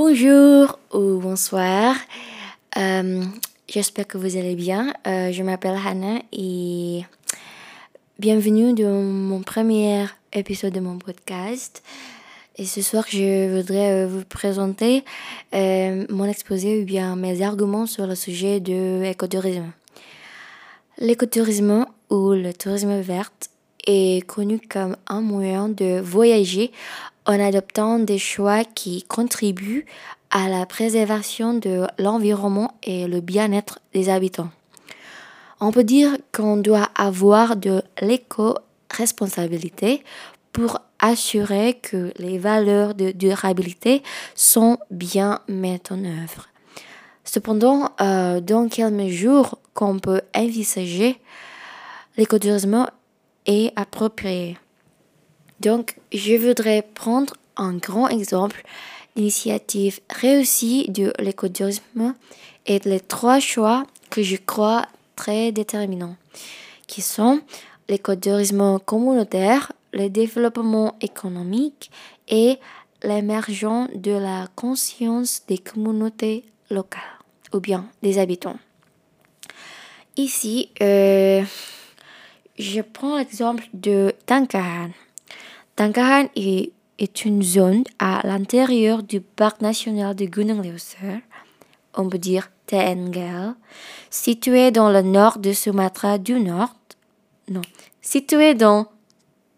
[0.00, 1.96] Bonjour ou bonsoir.
[2.76, 3.24] Euh,
[3.66, 4.94] J'espère que vous allez bien.
[5.08, 7.02] Euh, je m'appelle Hannah et
[8.16, 11.82] bienvenue dans mon premier épisode de mon podcast.
[12.58, 15.04] Et ce soir, je voudrais euh, vous présenter
[15.52, 19.72] mon exposé ou bien mes arguments sur le sujet de l'écotourisme.
[20.98, 23.32] L'écotourisme ou le tourisme vert
[23.88, 26.70] est connu comme un moyen de voyager
[27.26, 29.86] en adoptant des choix qui contribuent
[30.30, 34.50] à la préservation de l'environnement et le bien-être des habitants.
[35.60, 40.04] On peut dire qu'on doit avoir de l'éco-responsabilité
[40.52, 44.02] pour assurer que les valeurs de durabilité
[44.34, 46.48] sont bien mises en œuvre.
[47.24, 51.20] Cependant, euh, dans quelle mesure qu'on peut envisager
[52.16, 52.86] l'écotourisme
[53.76, 54.58] approprié
[55.60, 58.62] Donc, je voudrais prendre un grand exemple
[59.16, 62.14] d'initiative réussie de l'écotourisme
[62.66, 66.16] et les trois choix que je crois très déterminants,
[66.86, 67.40] qui sont
[67.88, 71.90] l'écotourisme communautaire, le développement économique
[72.28, 72.58] et
[73.02, 77.02] l'émergence de la conscience des communautés locales
[77.54, 78.58] ou bien des habitants.
[80.16, 81.42] Ici, euh,
[82.58, 84.90] je prends l'exemple de Tankahan.
[85.76, 90.62] Tankahan est, est, une zone à l'intérieur du parc national de Gunung
[91.94, 93.54] on peut dire TNGL,
[94.10, 96.74] situé dans le nord de Sumatra du Nord.
[97.48, 97.62] Non,
[98.00, 98.86] situé dans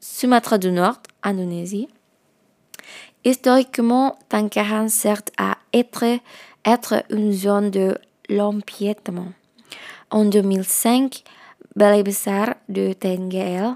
[0.00, 1.88] Sumatra du Nord, Indonésie.
[3.24, 6.04] Historiquement, Tankahan sert à être,
[6.64, 9.32] être une zone de l'empiètement.
[10.10, 11.22] En 2005,
[11.80, 13.74] Balai Besar de TNGL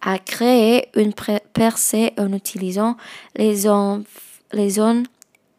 [0.00, 1.12] a créé une
[1.52, 2.96] percée en utilisant
[3.36, 5.04] les zones,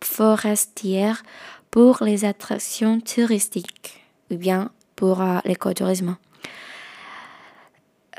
[0.03, 1.21] forestières
[1.69, 6.17] pour les attractions touristiques ou bien pour euh, l'écotourisme.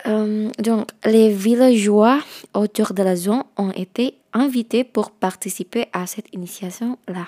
[0.07, 2.21] Euh, donc, les villageois
[2.55, 7.27] autour de la zone ont été invités pour participer à cette initiation-là.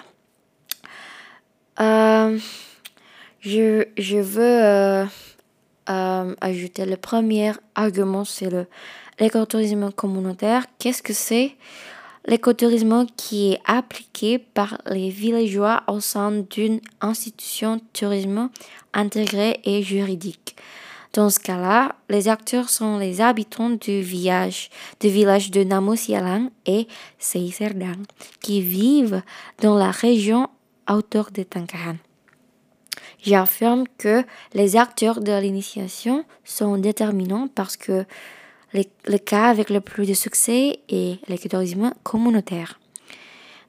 [1.80, 2.38] Euh,
[3.40, 5.08] je, veux
[5.88, 8.50] euh, ajouter le premier argument, c'est
[9.18, 10.66] l'écotourisme communautaire.
[10.78, 11.56] Qu'est-ce que c'est?
[12.26, 18.50] L'écotourisme qui est appliqué par les villageois au sein d'une institution tourisme
[18.92, 20.56] intégrée et juridique.
[21.12, 24.68] Dans ce cas-là, les acteurs sont les habitants du village,
[25.00, 26.86] du village de Namosialang et
[27.18, 28.02] Seiserdang,
[28.40, 29.22] qui vivent
[29.62, 30.48] dans la région
[30.90, 31.96] autour de Tankahan.
[33.26, 38.04] J'affirme que les acteurs de l'initiation sont déterminants parce que
[38.72, 42.78] le cas avec le plus de succès est l'écotourisme communautaire.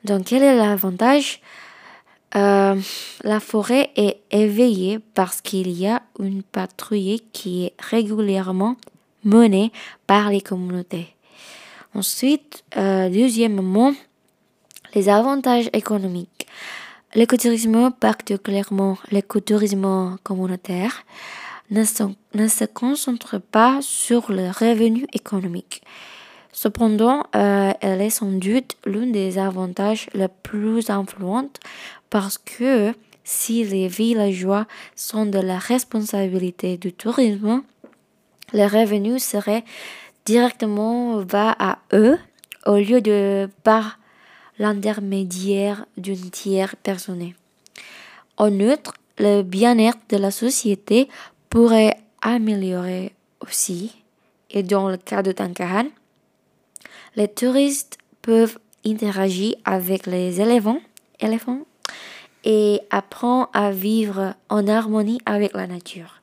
[0.03, 1.41] Donc, quel est l'avantage?
[2.35, 2.75] Euh,
[3.23, 8.75] La forêt est éveillée parce qu'il y a une patrouille qui est régulièrement
[9.23, 9.71] menée
[10.05, 11.07] par les communautés.
[11.95, 13.93] Ensuite, euh, deuxièmement,
[14.93, 16.36] les avantages économiques.
[17.15, 21.03] L'écotourisme, particulièrement l'écotourisme communautaire,
[21.71, 25.81] ne, se concentre pas sur le revenu économique.
[26.51, 31.49] Cependant, euh, elle est sans doute l'un des avantages les plus influents
[32.09, 32.93] parce que
[33.23, 37.61] si les villageois sont de la responsabilité du tourisme,
[38.53, 39.65] les revenus seraient
[40.25, 42.17] directement va à eux
[42.65, 43.99] au lieu de par
[44.59, 47.33] l'intermédiaire d'une tiers personne.
[48.37, 51.07] En outre, le bien-être de la société
[51.49, 53.95] pourrait améliorer aussi.
[54.49, 55.87] Et dans le cas de Tankahan,
[57.15, 60.79] les touristes peuvent interagir avec les éléphants,
[61.19, 61.61] éléphants
[62.43, 66.21] et apprendre à vivre en harmonie avec la nature.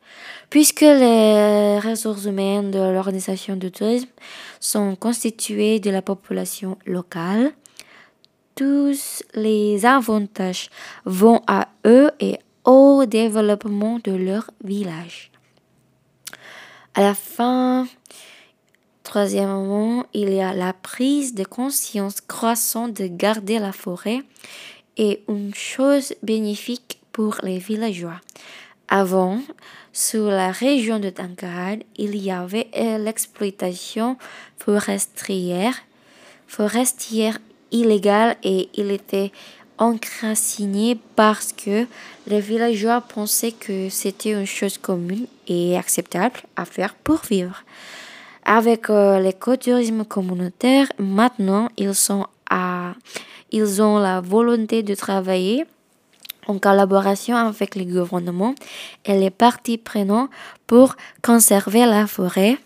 [0.49, 4.09] Puisque les ressources humaines de l'organisation de tourisme
[4.61, 7.53] sont constituées de la population locale,
[8.55, 10.71] tous les avantages
[11.05, 15.31] vont à eux et au développement de leur village.
[16.95, 17.87] À la fin,
[19.03, 24.21] troisièmement, il y a la prise de conscience croissante de garder la forêt
[24.97, 28.21] et une chose bénéfique pour les villageois.
[28.89, 29.41] Avant,
[29.93, 34.17] sur la région de Tankarad, il y avait l'exploitation
[34.59, 35.75] forestière,
[36.47, 37.39] forestière
[37.75, 39.33] et il était
[39.79, 41.87] enraciné parce que
[42.27, 47.65] les villageois pensaient que c'était une chose commune et acceptable à faire pour vivre.
[48.45, 55.65] Avec euh, l'écotourisme communautaire, maintenant ils ont la volonté de travailler
[56.47, 58.55] en collaboration avec le gouvernement
[59.05, 60.31] et les parties prenantes
[60.67, 62.59] pour conserver la forêt.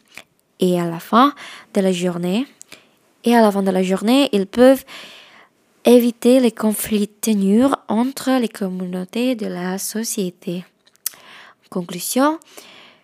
[0.61, 1.33] Et à la fin
[1.75, 2.45] de la journée,
[3.25, 4.85] et à la fin de la journée, ils peuvent
[5.85, 10.65] éviter les conflits tenus entre les communautés de la société.
[11.71, 12.39] conclusion,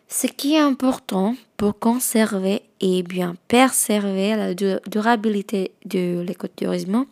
[0.09, 7.07] ce qui est important pour conserver et bien préserver la durabilité de l'écotourisme,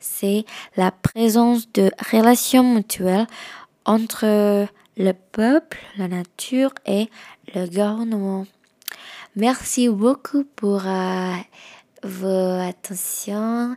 [0.00, 0.44] c'est
[0.76, 3.26] la présence de relations mutuelles
[3.84, 7.08] entre le peuple, la nature et
[7.54, 8.46] le gouvernement.
[9.34, 11.32] Merci beaucoup pour euh,
[12.02, 13.76] votre attention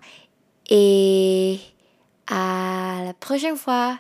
[0.70, 1.60] et
[2.28, 3.98] à la prochaine fois.